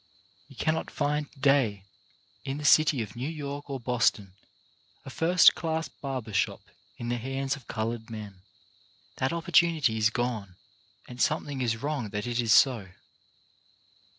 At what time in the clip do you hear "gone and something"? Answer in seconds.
10.09-11.61